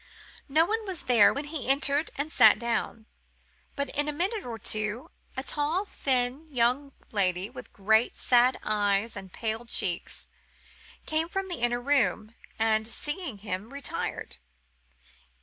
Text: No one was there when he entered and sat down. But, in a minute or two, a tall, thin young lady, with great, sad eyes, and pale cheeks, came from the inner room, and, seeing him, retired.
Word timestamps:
No 0.49 0.65
one 0.65 0.83
was 0.87 1.03
there 1.03 1.31
when 1.31 1.43
he 1.45 1.67
entered 1.69 2.09
and 2.17 2.31
sat 2.33 2.57
down. 2.57 3.05
But, 3.75 3.95
in 3.95 4.07
a 4.07 4.11
minute 4.11 4.43
or 4.43 4.57
two, 4.57 5.11
a 5.37 5.43
tall, 5.43 5.85
thin 5.85 6.47
young 6.49 6.93
lady, 7.11 7.51
with 7.51 7.71
great, 7.71 8.15
sad 8.15 8.57
eyes, 8.63 9.15
and 9.15 9.31
pale 9.31 9.63
cheeks, 9.65 10.27
came 11.05 11.29
from 11.29 11.49
the 11.49 11.61
inner 11.61 11.79
room, 11.79 12.33
and, 12.57 12.87
seeing 12.87 13.37
him, 13.45 13.71
retired. 13.71 14.37